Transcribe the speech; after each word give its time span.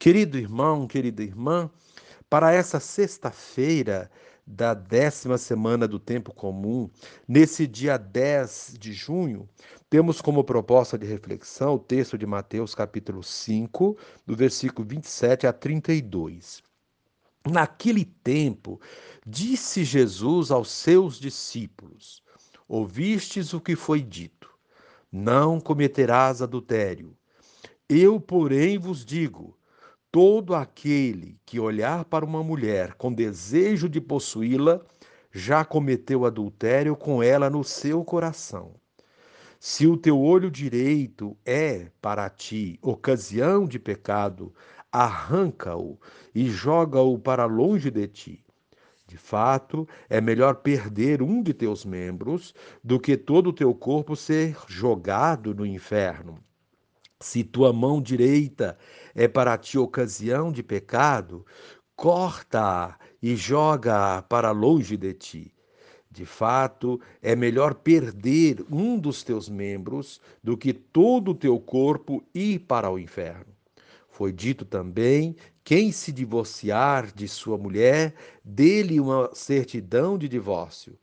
Querido 0.00 0.38
irmão, 0.38 0.86
querida 0.86 1.22
irmã, 1.22 1.70
para 2.30 2.54
essa 2.54 2.80
sexta-feira 2.80 4.10
da 4.46 4.72
décima 4.72 5.36
semana 5.36 5.86
do 5.86 5.98
tempo 5.98 6.32
comum, 6.32 6.88
nesse 7.28 7.66
dia 7.66 7.98
10 7.98 8.76
de 8.80 8.94
junho, 8.94 9.46
temos 9.90 10.22
como 10.22 10.42
proposta 10.42 10.96
de 10.96 11.04
reflexão 11.04 11.74
o 11.74 11.78
texto 11.78 12.16
de 12.16 12.24
Mateus, 12.24 12.74
capítulo 12.74 13.22
5, 13.22 13.94
do 14.24 14.34
versículo 14.34 14.88
27 14.88 15.46
a 15.46 15.52
32. 15.52 16.62
Naquele 17.46 18.06
tempo, 18.06 18.80
disse 19.26 19.84
Jesus 19.84 20.50
aos 20.50 20.70
seus 20.70 21.20
discípulos: 21.20 22.22
Ouvistes 22.66 23.52
o 23.52 23.60
que 23.60 23.76
foi 23.76 24.00
dito: 24.00 24.48
Não 25.12 25.60
cometerás 25.60 26.40
adultério. 26.40 27.14
Eu, 27.86 28.18
porém, 28.18 28.78
vos 28.78 29.04
digo: 29.04 29.59
Todo 30.12 30.56
aquele 30.56 31.38
que 31.46 31.60
olhar 31.60 32.04
para 32.04 32.24
uma 32.24 32.42
mulher 32.42 32.94
com 32.94 33.12
desejo 33.12 33.88
de 33.88 34.00
possuí-la, 34.00 34.80
já 35.32 35.64
cometeu 35.64 36.24
adultério 36.24 36.96
com 36.96 37.22
ela 37.22 37.48
no 37.48 37.62
seu 37.62 38.04
coração. 38.04 38.74
Se 39.60 39.86
o 39.86 39.96
teu 39.96 40.20
olho 40.20 40.50
direito 40.50 41.36
é 41.46 41.92
para 42.00 42.28
ti 42.28 42.76
ocasião 42.82 43.66
de 43.66 43.78
pecado, 43.78 44.52
arranca-o 44.90 45.96
e 46.34 46.48
joga-o 46.50 47.16
para 47.16 47.44
longe 47.44 47.88
de 47.88 48.08
ti. 48.08 48.44
De 49.06 49.16
fato, 49.16 49.86
é 50.08 50.20
melhor 50.20 50.56
perder 50.56 51.22
um 51.22 51.42
de 51.42 51.54
teus 51.54 51.84
membros 51.84 52.52
do 52.82 52.98
que 52.98 53.16
todo 53.16 53.50
o 53.50 53.52
teu 53.52 53.72
corpo 53.74 54.16
ser 54.16 54.56
jogado 54.66 55.54
no 55.54 55.64
inferno. 55.64 56.42
Se 57.22 57.44
tua 57.44 57.70
mão 57.70 58.00
direita 58.00 58.78
é 59.14 59.28
para 59.28 59.58
ti 59.58 59.76
ocasião 59.76 60.50
de 60.50 60.62
pecado, 60.62 61.44
corta-a 61.94 62.98
e 63.22 63.36
joga-a 63.36 64.22
para 64.22 64.50
longe 64.52 64.96
de 64.96 65.12
ti. 65.12 65.54
De 66.10 66.24
fato, 66.24 66.98
é 67.20 67.36
melhor 67.36 67.74
perder 67.74 68.64
um 68.70 68.98
dos 68.98 69.22
teus 69.22 69.50
membros 69.50 70.20
do 70.42 70.56
que 70.56 70.72
todo 70.72 71.32
o 71.32 71.34
teu 71.34 71.60
corpo 71.60 72.24
ir 72.34 72.60
para 72.60 72.90
o 72.90 72.98
inferno. 72.98 73.54
Foi 74.08 74.32
dito 74.32 74.64
também: 74.64 75.36
quem 75.62 75.92
se 75.92 76.10
divorciar 76.10 77.12
de 77.12 77.28
sua 77.28 77.58
mulher, 77.58 78.14
dê-lhe 78.42 78.98
uma 78.98 79.30
certidão 79.34 80.16
de 80.16 80.26
divórcio. 80.26 80.98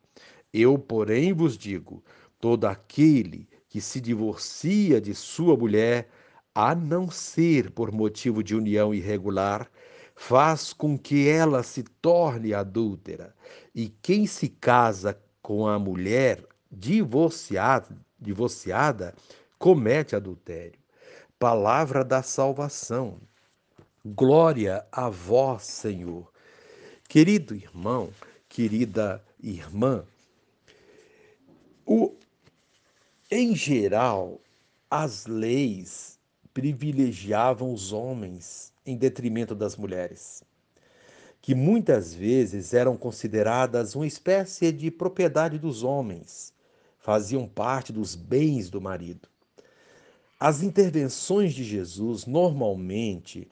Eu, 0.51 0.79
porém, 0.79 1.31
vos 1.31 1.57
digo: 1.57 2.03
todo 2.39 2.65
aquele 2.65 3.47
que 3.69 3.81
se 3.81 3.99
divorcia 3.99 4.99
de 5.01 5.13
sua 5.13 5.55
mulher, 5.55 6.09
a 6.53 6.73
não 6.73 7.09
ser 7.11 7.71
por 7.71 7.91
motivo 7.91 8.43
de 8.43 8.55
união 8.55 8.93
irregular, 8.93 9.69
faz 10.15 10.73
com 10.73 10.97
que 10.97 11.27
ela 11.27 11.61
se 11.61 11.83
torne 11.83 12.53
adúltera. 12.53 13.35
E 13.75 13.89
quem 13.89 14.25
se 14.25 14.49
casa 14.49 15.19
com 15.41 15.67
a 15.67 15.77
mulher 15.77 16.43
divorciada, 16.71 17.95
divorciada 18.19 19.13
comete 19.59 20.15
adultério. 20.15 20.79
Palavra 21.37 22.03
da 22.03 22.23
salvação. 22.23 23.19
Glória 24.03 24.85
a 24.91 25.09
vós, 25.09 25.63
Senhor. 25.63 26.31
Querido 27.07 27.53
irmão, 27.53 28.09
querida 28.49 29.23
irmã, 29.39 30.03
o, 31.85 32.16
em 33.29 33.53
geral, 33.53 34.39
as 34.89 35.25
leis 35.25 36.17
privilegiavam 36.53 37.73
os 37.73 37.91
homens 37.91 38.71
em 38.85 38.95
detrimento 38.95 39.53
das 39.53 39.75
mulheres, 39.75 40.43
que 41.41 41.53
muitas 41.53 42.13
vezes 42.13 42.73
eram 42.73 42.95
consideradas 42.95 43.95
uma 43.95 44.07
espécie 44.07 44.71
de 44.71 44.89
propriedade 44.89 45.59
dos 45.59 45.83
homens, 45.83 46.53
faziam 46.99 47.45
parte 47.47 47.91
dos 47.91 48.15
bens 48.15 48.69
do 48.69 48.79
marido. 48.79 49.27
As 50.39 50.61
intervenções 50.63 51.53
de 51.53 51.65
Jesus 51.65 52.25
normalmente 52.25 53.47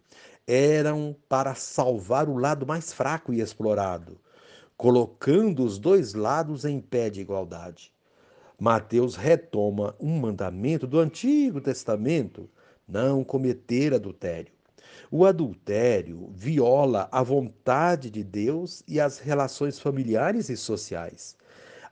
eram 0.47 1.13
para 1.27 1.53
salvar 1.53 2.29
o 2.29 2.37
lado 2.37 2.65
mais 2.65 2.93
fraco 2.93 3.33
e 3.33 3.41
explorado, 3.41 4.17
colocando 4.77 5.65
os 5.65 5.77
dois 5.77 6.13
lados 6.13 6.63
em 6.63 6.79
pé 6.79 7.09
de 7.09 7.19
igualdade. 7.19 7.94
Mateus 8.59 9.17
retoma 9.17 9.93
um 9.99 10.17
mandamento 10.17 10.87
do 10.87 10.97
Antigo 10.99 11.59
Testamento: 11.59 12.49
não 12.87 13.21
cometer 13.21 13.93
adultério. 13.93 14.53
O 15.11 15.25
adultério 15.25 16.29
viola 16.33 17.09
a 17.11 17.21
vontade 17.21 18.09
de 18.09 18.23
Deus 18.23 18.81
e 18.87 18.99
as 18.99 19.19
relações 19.19 19.77
familiares 19.77 20.49
e 20.49 20.55
sociais. 20.55 21.35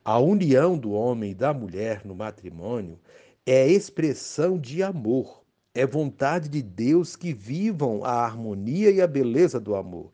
A 0.06 0.18
união 0.20 0.78
do 0.78 0.92
homem 0.92 1.32
e 1.32 1.36
da 1.36 1.54
mulher 1.54 2.06
no 2.06 2.16
matrimônio 2.16 2.98
é 3.46 3.68
expressão 3.68 4.58
de 4.58 4.82
amor. 4.82 5.44
É 5.76 5.86
vontade 5.86 6.48
de 6.48 6.62
Deus 6.62 7.16
que 7.16 7.34
vivam 7.34 8.06
a 8.06 8.24
harmonia 8.24 8.90
e 8.90 9.02
a 9.02 9.08
beleza 9.08 9.60
do 9.60 9.76
amor. 9.76 10.14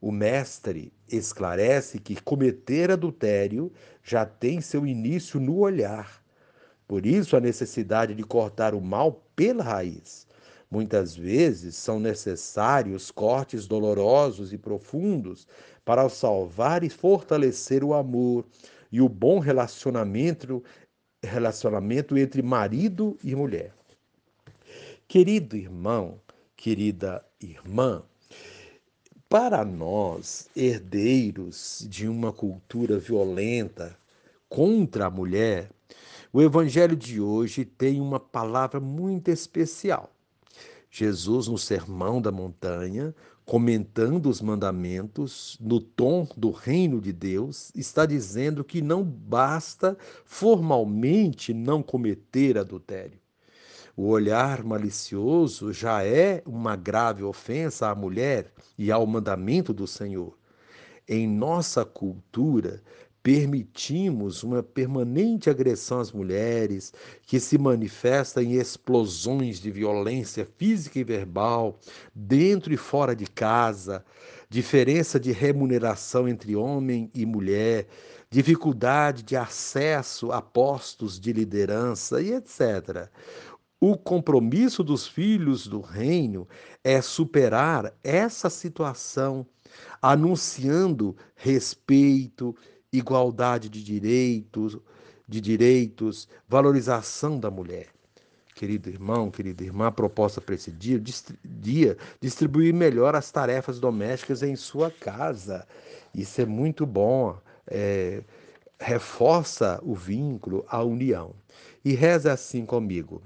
O 0.00 0.12
mestre 0.12 0.92
esclarece 1.08 1.98
que 1.98 2.20
cometer 2.22 2.90
adultério 2.90 3.72
já 4.02 4.24
tem 4.24 4.60
seu 4.60 4.86
início 4.86 5.40
no 5.40 5.58
olhar. 5.58 6.22
Por 6.86 7.04
isso, 7.04 7.36
a 7.36 7.40
necessidade 7.40 8.14
de 8.14 8.22
cortar 8.22 8.74
o 8.74 8.80
mal 8.80 9.24
pela 9.34 9.64
raiz. 9.64 10.26
Muitas 10.70 11.16
vezes 11.16 11.76
são 11.76 11.98
necessários 11.98 13.10
cortes 13.10 13.66
dolorosos 13.66 14.52
e 14.52 14.58
profundos 14.58 15.46
para 15.84 16.08
salvar 16.08 16.84
e 16.84 16.90
fortalecer 16.90 17.82
o 17.82 17.94
amor 17.94 18.44
e 18.92 19.00
o 19.00 19.08
bom 19.08 19.38
relacionamento, 19.38 20.62
relacionamento 21.22 22.16
entre 22.16 22.42
marido 22.42 23.18
e 23.24 23.34
mulher. 23.34 23.72
Querido 25.08 25.56
irmão, 25.56 26.20
querida 26.54 27.24
irmã, 27.40 28.02
para 29.28 29.62
nós, 29.62 30.48
herdeiros 30.56 31.86
de 31.88 32.08
uma 32.08 32.32
cultura 32.32 32.98
violenta 32.98 33.94
contra 34.48 35.06
a 35.06 35.10
mulher, 35.10 35.70
o 36.32 36.40
evangelho 36.40 36.96
de 36.96 37.20
hoje 37.20 37.64
tem 37.64 38.00
uma 38.00 38.18
palavra 38.18 38.80
muito 38.80 39.28
especial. 39.28 40.10
Jesus, 40.90 41.46
no 41.46 41.58
Sermão 41.58 42.22
da 42.22 42.32
Montanha, 42.32 43.14
comentando 43.44 44.30
os 44.30 44.40
mandamentos 44.40 45.58
no 45.60 45.78
tom 45.78 46.26
do 46.34 46.50
reino 46.50 46.98
de 46.98 47.12
Deus, 47.12 47.70
está 47.74 48.06
dizendo 48.06 48.64
que 48.64 48.80
não 48.80 49.04
basta 49.04 49.96
formalmente 50.24 51.52
não 51.52 51.82
cometer 51.82 52.56
adultério. 52.56 53.18
O 54.00 54.10
olhar 54.10 54.62
malicioso 54.62 55.72
já 55.72 56.04
é 56.04 56.40
uma 56.46 56.76
grave 56.76 57.24
ofensa 57.24 57.88
à 57.88 57.96
mulher 57.96 58.46
e 58.78 58.92
ao 58.92 59.04
mandamento 59.04 59.72
do 59.72 59.88
Senhor. 59.88 60.38
Em 61.08 61.26
nossa 61.26 61.84
cultura, 61.84 62.80
permitimos 63.24 64.44
uma 64.44 64.62
permanente 64.62 65.50
agressão 65.50 65.98
às 65.98 66.12
mulheres, 66.12 66.92
que 67.26 67.40
se 67.40 67.58
manifesta 67.58 68.40
em 68.40 68.52
explosões 68.52 69.58
de 69.58 69.68
violência 69.68 70.46
física 70.56 71.00
e 71.00 71.02
verbal, 71.02 71.76
dentro 72.14 72.72
e 72.72 72.76
fora 72.76 73.16
de 73.16 73.26
casa, 73.26 74.04
diferença 74.48 75.18
de 75.18 75.32
remuneração 75.32 76.28
entre 76.28 76.54
homem 76.54 77.10
e 77.12 77.26
mulher, 77.26 77.88
dificuldade 78.30 79.24
de 79.24 79.36
acesso 79.36 80.30
a 80.30 80.40
postos 80.40 81.18
de 81.18 81.32
liderança 81.32 82.22
e 82.22 82.32
etc. 82.32 83.10
O 83.80 83.96
compromisso 83.96 84.82
dos 84.82 85.06
filhos 85.06 85.68
do 85.68 85.80
reino 85.80 86.48
é 86.82 87.00
superar 87.00 87.94
essa 88.02 88.50
situação, 88.50 89.46
anunciando 90.02 91.16
respeito, 91.36 92.56
igualdade 92.92 93.68
de 93.68 93.84
direitos, 93.84 94.76
de 95.28 95.40
direitos, 95.40 96.28
valorização 96.48 97.38
da 97.38 97.52
mulher. 97.52 97.86
Querido 98.52 98.88
irmão, 98.90 99.30
querida 99.30 99.62
irmã, 99.62 99.86
a 99.86 99.92
proposta 99.92 100.40
para 100.40 100.56
esse 100.56 100.72
dia, 100.72 101.00
dia 101.44 101.96
distribuir 102.20 102.74
melhor 102.74 103.14
as 103.14 103.30
tarefas 103.30 103.78
domésticas 103.78 104.42
em 104.42 104.56
sua 104.56 104.90
casa. 104.90 105.64
Isso 106.12 106.40
é 106.40 106.44
muito 106.44 106.84
bom. 106.84 107.38
É, 107.68 108.24
reforça 108.80 109.78
o 109.84 109.94
vínculo, 109.94 110.64
a 110.68 110.82
união. 110.82 111.32
E 111.84 111.92
reza 111.92 112.32
assim 112.32 112.66
comigo. 112.66 113.22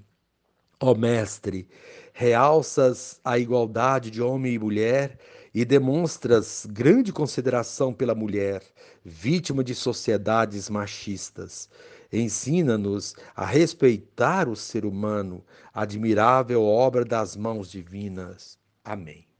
Ó 0.84 0.96
Mestre, 0.96 1.69
realças 2.12 3.20
a 3.25 3.38
igualdade 3.38 4.11
de 4.11 4.20
homem 4.20 4.55
e 4.55 4.58
mulher 4.58 5.17
e 5.55 5.64
demonstras 5.64 6.67
grande 6.69 7.12
consideração 7.12 7.94
pela 7.94 8.17
mulher, 8.17 8.64
vítima 9.05 9.62
de 9.62 9.76
sociedades 9.76 10.69
machistas. 10.69 11.69
Ensina-nos 12.12 13.14
a 13.32 13.46
respeitar 13.46 14.49
o 14.49 14.56
ser 14.56 14.84
humano, 14.84 15.44
admirável 15.73 16.64
obra 16.64 17.05
das 17.05 17.37
mãos 17.37 17.70
divinas. 17.70 18.58
Amém. 18.84 19.31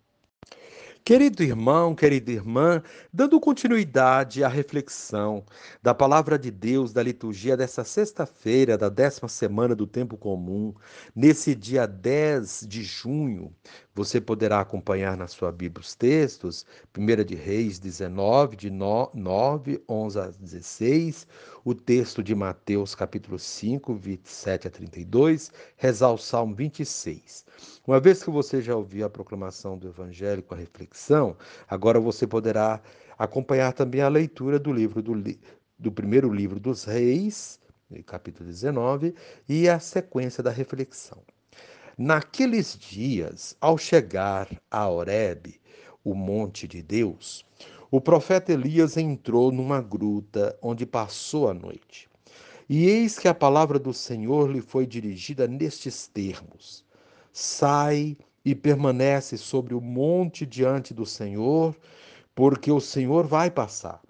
Querido 1.05 1.43
irmão, 1.43 1.97
querida 1.97 2.31
irmã, 2.31 2.81
dando 3.13 3.41
continuidade 3.41 4.45
à 4.45 4.49
reflexão 4.49 5.45
da 5.83 5.93
palavra 5.93 6.39
de 6.39 6.49
Deus 6.49 6.93
da 6.93 7.03
liturgia 7.03 7.57
dessa 7.57 7.83
sexta-feira, 7.83 8.79
da 8.79 8.89
décima 8.89 9.29
semana 9.29 9.75
do 9.75 9.85
tempo 9.85 10.17
comum, 10.17 10.73
nesse 11.15 11.57
dia 11.57 11.87
10 11.87 12.67
de 12.69 12.85
junho, 12.85 13.53
você 13.95 14.21
poderá 14.21 14.61
acompanhar 14.61 15.17
na 15.17 15.27
sua 15.27 15.53
Bíblia 15.53 15.83
os 15.83 15.95
textos, 15.95 16.65
1 16.97 17.25
de 17.25 17.35
Reis 17.35 17.79
19, 17.79 18.57
de 18.57 18.71
9, 18.71 19.83
11 19.89 20.19
a 20.19 20.29
16, 20.29 21.27
o 21.65 21.75
texto 21.75 22.23
de 22.23 22.35
Mateus 22.35 22.95
capítulo 22.95 23.39
5, 23.39 23.95
27 23.95 24.69
a 24.69 24.71
32, 24.71 25.53
rezar 25.77 26.11
o 26.11 26.19
Salmo 26.19 26.55
26. 26.55 27.45
Uma 27.87 28.01
vez 28.01 28.23
que 28.23 28.31
você 28.31 28.63
já 28.63 28.75
ouviu 28.75 29.05
a 29.05 29.11
proclamação 29.11 29.77
do 29.77 29.89
Evangelho 29.89 30.43
com 30.43 30.55
a 30.55 30.59
reflexão, 30.59 31.37
agora 31.69 32.01
você 32.01 32.27
poderá 32.27 32.81
acompanhar 33.19 33.73
também 33.75 34.01
a 34.01 34.09
leitura 34.09 34.59
do 34.59 34.73
livro 34.73 35.03
do, 35.03 35.13
do 35.79 35.93
primeiro 35.93 36.33
livro 36.33 36.59
dos 36.59 36.85
Reis, 36.85 37.61
capítulo 38.07 38.49
19, 38.49 39.15
e 39.47 39.69
a 39.69 39.79
sequência 39.79 40.43
da 40.43 40.51
reflexão. 40.51 41.23
Naqueles 42.05 42.77
dias, 42.77 43.57
ao 43.61 43.79
chegar 43.79 44.49
a 44.69 44.89
Horebe, 44.89 45.61
o 46.03 46.17
monte 46.17 46.67
de 46.67 46.83
Deus, 46.83 47.45
o 47.93 48.01
profeta 48.01 48.53
Elias 48.53 48.97
entrou 48.97 49.53
numa 49.53 49.81
gruta 49.81 50.59
onde 50.61 50.85
passou 50.85 51.49
a 51.49 51.55
noite. 51.55 52.09
E 52.69 52.87
eis 52.87 53.21
que 53.21 53.29
a 53.29 53.35
palavra 53.35 53.79
do 53.79 53.95
Senhor 53.95 54.51
lhe 54.51 54.61
foi 54.61 54.85
dirigida 54.85 55.47
nestes 55.47 56.09
termos: 56.09 56.85
sai 57.33 58.17
e 58.45 58.53
permanece 58.53 59.39
sobre 59.39 59.73
o 59.73 59.81
monte 59.81 60.45
diante 60.45 60.93
do 60.93 61.07
Senhor, 61.07 61.73
porque 62.35 62.73
o 62.73 62.81
Senhor 62.81 63.29
vai 63.29 63.49
passar. 63.49 64.03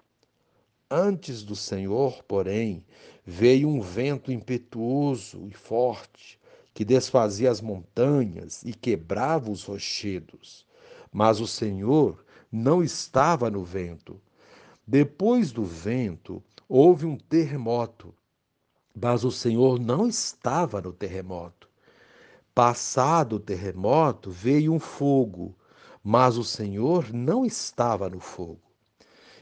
Antes 0.89 1.43
do 1.43 1.55
Senhor, 1.55 2.23
porém, 2.23 2.83
veio 3.23 3.69
um 3.69 3.79
vento 3.79 4.31
impetuoso 4.31 5.45
e 5.47 5.53
forte, 5.53 6.41
que 6.73 6.83
desfazia 6.83 7.51
as 7.51 7.61
montanhas 7.61 8.63
e 8.63 8.73
quebrava 8.73 9.51
os 9.51 9.63
rochedos. 9.63 10.65
Mas 11.11 11.39
o 11.39 11.47
Senhor 11.47 12.25
não 12.51 12.83
estava 12.83 13.49
no 13.49 13.63
vento. 13.63 14.19
Depois 14.85 15.51
do 15.51 15.63
vento, 15.63 16.43
houve 16.67 17.05
um 17.05 17.15
terremoto, 17.15 18.13
mas 18.95 19.23
o 19.23 19.31
Senhor 19.31 19.79
não 19.79 20.07
estava 20.07 20.81
no 20.81 20.91
terremoto. 20.91 21.69
Passado 22.53 23.37
o 23.37 23.39
terremoto, 23.39 24.29
veio 24.29 24.73
um 24.73 24.79
fogo, 24.79 25.55
mas 26.03 26.37
o 26.37 26.43
Senhor 26.43 27.13
não 27.13 27.45
estava 27.45 28.09
no 28.09 28.19
fogo. 28.19 28.61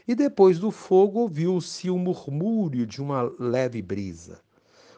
E 0.06 0.14
depois 0.14 0.58
do 0.58 0.70
fogo 0.70 1.20
ouviu-se 1.20 1.90
o 1.90 1.94
um 1.94 1.98
murmúrio 1.98 2.86
de 2.86 3.00
uma 3.02 3.22
leve 3.38 3.82
brisa. 3.82 4.40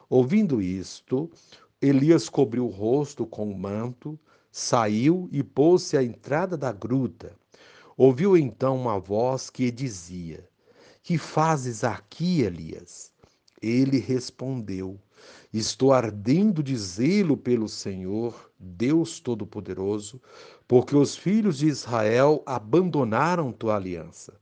Ouvindo 0.09 0.61
isto, 0.61 1.29
Elias 1.87 2.29
cobriu 2.29 2.65
o 2.65 2.69
rosto 2.69 3.27
com 3.27 3.47
o 3.47 3.51
um 3.51 3.57
manto, 3.57 4.19
saiu 4.51 5.29
e 5.31 5.43
pôs-se 5.43 5.95
à 5.95 6.03
entrada 6.03 6.57
da 6.57 6.71
gruta. 6.71 7.33
Ouviu 7.95 8.35
então 8.35 8.75
uma 8.75 8.99
voz 8.99 9.51
que 9.51 9.69
dizia: 9.69 10.49
Que 11.03 11.17
fazes 11.17 11.83
aqui, 11.83 12.41
Elias? 12.41 13.11
Ele 13.61 13.99
respondeu: 13.99 14.99
Estou 15.53 15.93
ardendo 15.93 16.63
de 16.63 16.75
zelo 16.75 17.37
pelo 17.37 17.69
Senhor, 17.69 18.51
Deus 18.59 19.19
Todo-Poderoso, 19.19 20.19
porque 20.67 20.95
os 20.95 21.15
filhos 21.15 21.59
de 21.59 21.67
Israel 21.67 22.41
abandonaram 22.47 23.51
tua 23.51 23.75
aliança, 23.75 24.33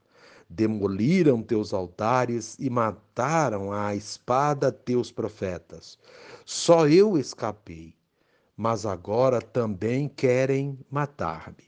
demoliram 0.55 1.41
teus 1.41 1.73
altares 1.73 2.55
e 2.59 2.69
mataram 2.69 3.71
à 3.73 3.95
espada 3.95 4.71
teus 4.71 5.11
profetas. 5.11 5.97
Só 6.45 6.87
eu 6.87 7.17
escapei, 7.17 7.95
mas 8.55 8.85
agora 8.85 9.41
também 9.41 10.07
querem 10.07 10.77
matar-me. 10.91 11.63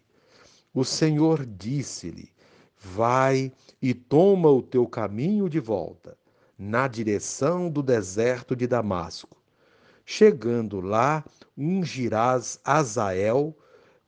O 0.74 0.84
Senhor 0.84 1.46
disse-lhe: 1.46 2.30
Vai 2.78 3.52
e 3.82 3.94
toma 3.94 4.50
o 4.50 4.62
teu 4.62 4.86
caminho 4.86 5.50
de 5.50 5.60
volta 5.60 6.16
na 6.58 6.88
direção 6.88 7.70
do 7.70 7.82
deserto 7.82 8.56
de 8.56 8.68
Damasco. 8.68 9.42
Chegando 10.06 10.80
lá, 10.80 11.26
ungirás 11.58 12.60
Azael 12.64 13.58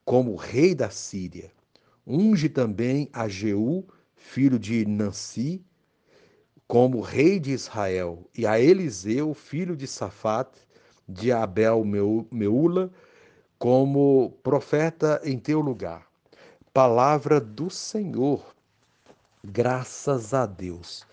como 0.06 0.36
rei 0.36 0.76
da 0.76 0.92
Síria. 0.92 1.52
Unge 2.06 2.48
também 2.48 3.10
a 3.12 3.28
Jeú, 3.28 3.84
filho 4.18 4.60
de 4.60 4.86
Nanci, 4.86 5.64
como 6.68 7.00
rei 7.00 7.40
de 7.40 7.52
Israel, 7.52 8.30
e 8.36 8.46
a 8.46 8.60
Eliseu, 8.60 9.34
filho 9.34 9.76
de 9.76 9.88
Safat, 9.88 10.50
de 11.08 11.32
Abel 11.32 11.86
Meula, 11.86 12.92
como 13.58 14.32
profeta 14.44 15.22
em 15.24 15.40
teu 15.40 15.62
lugar. 15.62 16.06
Palavra 16.74 17.40
do 17.40 17.70
Senhor. 17.70 18.54
Graças 19.44 20.34
a 20.34 20.46
Deus. 20.46 21.06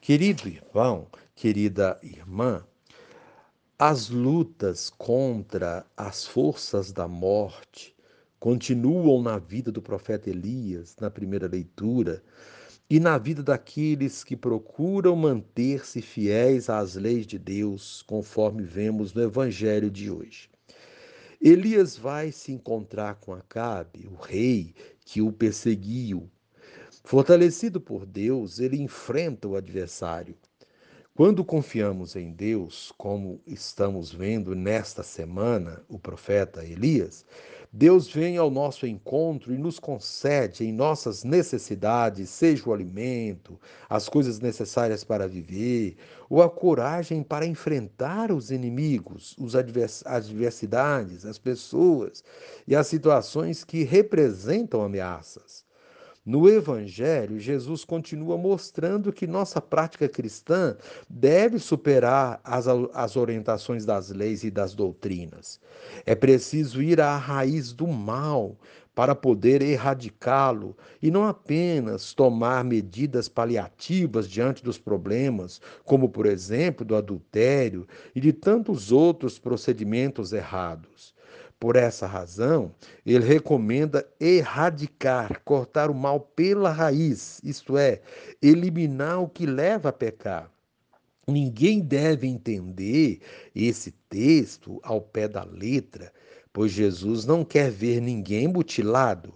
Querido 0.00 0.48
irmão, 0.48 1.08
querida 1.34 1.98
irmã, 2.02 2.64
as 3.78 4.08
lutas 4.08 4.90
contra 4.90 5.84
as 5.96 6.24
forças 6.24 6.92
da 6.92 7.08
morte 7.08 7.92
continuam 8.42 9.22
na 9.22 9.38
vida 9.38 9.70
do 9.70 9.80
profeta 9.80 10.28
Elias, 10.28 10.96
na 11.00 11.08
primeira 11.08 11.46
leitura, 11.46 12.20
e 12.90 12.98
na 12.98 13.16
vida 13.16 13.40
daqueles 13.40 14.24
que 14.24 14.36
procuram 14.36 15.14
manter-se 15.14 16.02
fiéis 16.02 16.68
às 16.68 16.96
leis 16.96 17.24
de 17.24 17.38
Deus, 17.38 18.02
conforme 18.02 18.64
vemos 18.64 19.14
no 19.14 19.22
evangelho 19.22 19.88
de 19.88 20.10
hoje. 20.10 20.50
Elias 21.40 21.96
vai 21.96 22.32
se 22.32 22.50
encontrar 22.50 23.14
com 23.14 23.32
Acabe, 23.32 24.08
o 24.08 24.16
rei 24.16 24.74
que 25.04 25.22
o 25.22 25.30
perseguiu, 25.30 26.28
Fortalecido 27.04 27.80
por 27.80 28.04
Deus, 28.04 28.58
ele 28.58 28.76
enfrenta 28.76 29.46
o 29.46 29.54
adversário. 29.54 30.36
Quando 31.14 31.44
confiamos 31.44 32.16
em 32.16 32.32
Deus, 32.32 32.92
como 32.98 33.40
estamos 33.46 34.12
vendo 34.12 34.54
nesta 34.56 35.04
semana 35.04 35.84
o 35.88 35.98
profeta 35.98 36.64
Elias, 36.64 37.24
Deus 37.74 38.06
vem 38.06 38.36
ao 38.36 38.50
nosso 38.50 38.86
encontro 38.86 39.54
e 39.54 39.56
nos 39.56 39.78
concede 39.78 40.62
em 40.62 40.70
nossas 40.70 41.24
necessidades, 41.24 42.28
seja 42.28 42.68
o 42.68 42.72
alimento, 42.74 43.58
as 43.88 44.10
coisas 44.10 44.38
necessárias 44.38 45.02
para 45.02 45.26
viver, 45.26 45.96
ou 46.28 46.42
a 46.42 46.50
coragem 46.50 47.22
para 47.22 47.46
enfrentar 47.46 48.30
os 48.30 48.50
inimigos, 48.50 49.34
os 49.38 49.56
advers 49.56 50.02
adversidades, 50.04 51.24
as 51.24 51.38
pessoas 51.38 52.22
e 52.68 52.76
as 52.76 52.88
situações 52.88 53.64
que 53.64 53.84
representam 53.84 54.82
ameaças. 54.82 55.64
No 56.24 56.48
Evangelho, 56.48 57.40
Jesus 57.40 57.84
continua 57.84 58.38
mostrando 58.38 59.12
que 59.12 59.26
nossa 59.26 59.60
prática 59.60 60.08
cristã 60.08 60.76
deve 61.10 61.58
superar 61.58 62.40
as, 62.44 62.66
as 62.94 63.16
orientações 63.16 63.84
das 63.84 64.10
leis 64.10 64.44
e 64.44 64.50
das 64.50 64.72
doutrinas. 64.72 65.60
É 66.06 66.14
preciso 66.14 66.80
ir 66.80 67.00
à 67.00 67.16
raiz 67.16 67.72
do 67.72 67.88
mal 67.88 68.56
para 68.94 69.16
poder 69.16 69.62
erradicá-lo 69.62 70.76
e 71.02 71.10
não 71.10 71.26
apenas 71.26 72.14
tomar 72.14 72.62
medidas 72.62 73.28
paliativas 73.28 74.28
diante 74.28 74.62
dos 74.62 74.78
problemas, 74.78 75.60
como, 75.82 76.08
por 76.08 76.26
exemplo, 76.26 76.84
do 76.84 76.94
adultério 76.94 77.84
e 78.14 78.20
de 78.20 78.32
tantos 78.32 78.92
outros 78.92 79.40
procedimentos 79.40 80.32
errados. 80.32 81.12
Por 81.62 81.76
essa 81.76 82.08
razão, 82.08 82.74
ele 83.06 83.24
recomenda 83.24 84.04
erradicar, 84.18 85.40
cortar 85.44 85.92
o 85.92 85.94
mal 85.94 86.18
pela 86.18 86.72
raiz, 86.72 87.40
isto 87.44 87.78
é, 87.78 88.02
eliminar 88.42 89.22
o 89.22 89.28
que 89.28 89.46
leva 89.46 89.90
a 89.90 89.92
pecar. 89.92 90.50
Ninguém 91.24 91.78
deve 91.78 92.26
entender 92.26 93.20
esse 93.54 93.92
texto 94.08 94.80
ao 94.82 95.00
pé 95.00 95.28
da 95.28 95.44
letra, 95.44 96.12
pois 96.52 96.72
Jesus 96.72 97.24
não 97.26 97.44
quer 97.44 97.70
ver 97.70 98.00
ninguém 98.00 98.48
mutilado. 98.48 99.32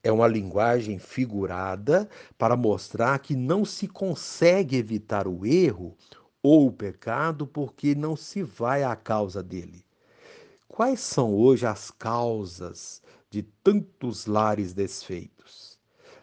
É 0.00 0.12
uma 0.12 0.28
linguagem 0.28 1.00
figurada 1.00 2.08
para 2.38 2.56
mostrar 2.56 3.18
que 3.18 3.34
não 3.34 3.64
se 3.64 3.88
consegue 3.88 4.76
evitar 4.76 5.26
o 5.26 5.44
erro 5.44 5.96
ou 6.40 6.68
o 6.68 6.72
pecado 6.72 7.48
porque 7.48 7.96
não 7.96 8.14
se 8.14 8.44
vai 8.44 8.84
à 8.84 8.94
causa 8.94 9.42
dele. 9.42 9.83
Quais 10.76 10.98
são 10.98 11.32
hoje 11.32 11.64
as 11.64 11.88
causas 11.92 13.00
de 13.30 13.44
tantos 13.44 14.26
lares 14.26 14.72
desfeitos, 14.72 15.78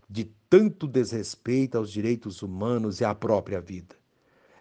de 0.10 0.26
tanto 0.50 0.88
desrespeito 0.88 1.78
aos 1.78 1.90
direitos 1.90 2.42
humanos 2.42 3.00
e 3.00 3.06
à 3.06 3.16
própria 3.16 3.62
vida? 3.62 3.96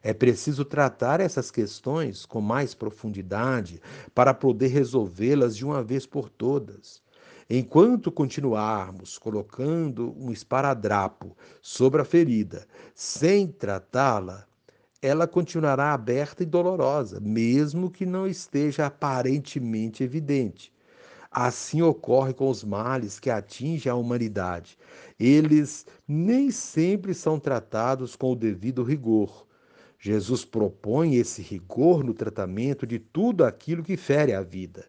É 0.01 0.15
preciso 0.15 0.65
tratar 0.65 1.19
essas 1.19 1.51
questões 1.51 2.25
com 2.25 2.41
mais 2.41 2.73
profundidade 2.73 3.83
para 4.15 4.33
poder 4.33 4.69
resolvê-las 4.69 5.57
de 5.57 5.65
uma 5.65 5.83
vez 5.83 6.07
por 6.07 6.29
todas. 6.31 7.03
Enquanto 7.51 8.13
continuarmos 8.13 9.19
colocando 9.19 10.15
um 10.17 10.31
esparadrapo 10.31 11.37
sobre 11.61 12.01
a 12.01 12.05
ferida 12.05 12.65
sem 12.95 13.49
tratá-la, 13.49 14.47
ela 15.03 15.27
continuará 15.27 15.93
aberta 15.93 16.43
e 16.43 16.47
dolorosa, 16.47 17.21
mesmo 17.21 17.91
que 17.91 18.05
não 18.05 18.27
esteja 18.27 18.87
aparentemente 18.87 20.05
evidente. 20.05 20.73
Assim 21.31 21.81
ocorre 21.81 22.35
com 22.35 22.51
os 22.51 22.65
males 22.65 23.21
que 23.21 23.31
atingem 23.31 23.91
a 23.91 23.95
humanidade. 23.95 24.77
Eles 25.19 25.87
nem 26.07 26.51
sempre 26.51 27.15
são 27.15 27.39
tratados 27.39 28.17
com 28.17 28.33
o 28.33 28.37
devido 28.37 28.83
rigor. 28.83 29.47
Jesus 29.99 30.45
propõe 30.45 31.17
esse 31.17 31.41
rigor 31.41 32.03
no 32.03 32.13
tratamento 32.13 32.87
de 32.87 32.99
tudo 32.99 33.45
aquilo 33.45 33.83
que 33.83 33.97
fere 33.97 34.33
a 34.35 34.43
vida. 34.43 34.87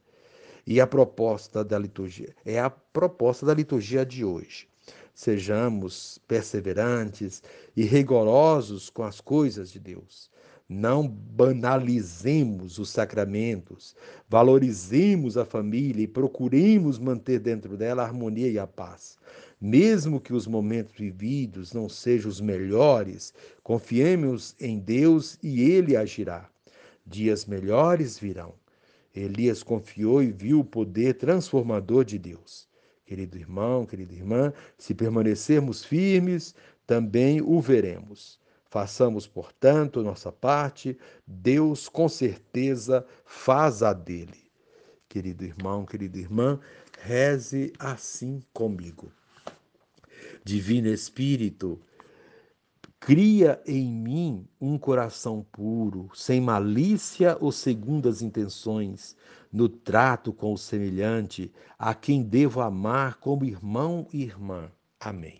E 0.65 0.79
a 0.81 0.87
proposta 0.87 1.63
da 1.63 1.77
liturgia 1.77 2.33
é 2.45 2.59
a 2.59 2.69
proposta 2.69 3.45
da 3.45 3.53
liturgia 3.53 4.05
de 4.05 4.25
hoje. 4.25 4.70
Sejamos 5.13 6.19
perseverantes 6.27 7.43
e 7.75 7.83
rigorosos 7.83 8.89
com 8.89 9.03
as 9.03 9.19
coisas 9.21 9.71
de 9.71 9.79
Deus. 9.79 10.31
Não 10.67 11.05
banalizemos 11.05 12.79
os 12.79 12.89
sacramentos, 12.89 13.93
valorizemos 14.29 15.37
a 15.37 15.43
família 15.43 16.03
e 16.03 16.07
procuremos 16.07 16.97
manter 16.97 17.39
dentro 17.39 17.75
dela 17.75 18.03
a 18.03 18.05
harmonia 18.05 18.49
e 18.49 18.57
a 18.57 18.65
paz. 18.65 19.17
Mesmo 19.59 20.21
que 20.21 20.33
os 20.33 20.47
momentos 20.47 20.95
vividos 20.97 21.73
não 21.73 21.89
sejam 21.89 22.31
os 22.31 22.39
melhores, 22.39 23.33
confiemos 23.61 24.55
em 24.59 24.79
Deus 24.79 25.37
e 25.43 25.61
Ele 25.61 25.97
agirá. 25.97 26.49
Dias 27.05 27.45
melhores 27.45 28.17
virão. 28.17 28.53
Elias 29.13 29.61
confiou 29.61 30.23
e 30.23 30.31
viu 30.31 30.61
o 30.61 30.65
poder 30.65 31.15
transformador 31.15 32.05
de 32.05 32.17
Deus. 32.17 32.70
Querido 33.05 33.37
irmão, 33.37 33.85
querida 33.85 34.13
irmã, 34.13 34.53
se 34.77 34.93
permanecermos 34.93 35.83
firmes, 35.83 36.55
também 36.87 37.41
o 37.41 37.59
veremos. 37.59 38.39
Façamos, 38.69 39.27
portanto, 39.27 40.01
nossa 40.01 40.31
parte, 40.31 40.97
Deus 41.27 41.89
com 41.89 42.07
certeza 42.07 43.05
faz 43.25 43.83
a 43.83 43.91
dele. 43.91 44.49
Querido 45.09 45.43
irmão, 45.43 45.85
querida 45.85 46.17
irmã, 46.17 46.57
reze 47.01 47.73
assim 47.77 48.41
comigo. 48.53 49.11
Divino 50.43 50.87
Espírito, 50.87 51.81
Cria 53.01 53.61
em 53.65 53.91
mim 53.91 54.47
um 54.59 54.77
coração 54.77 55.45
puro, 55.51 56.09
sem 56.13 56.39
malícia 56.39 57.35
ou 57.41 57.51
segundas 57.51 58.21
intenções, 58.21 59.17
no 59.51 59.67
trato 59.67 60.31
com 60.31 60.53
o 60.53 60.57
semelhante, 60.57 61.51
a 61.77 61.93
quem 61.93 62.23
devo 62.23 62.61
amar 62.61 63.19
como 63.19 63.43
irmão 63.43 64.07
e 64.13 64.21
irmã. 64.23 64.71
Amém. 64.99 65.39